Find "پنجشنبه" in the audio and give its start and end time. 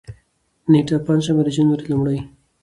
1.05-1.41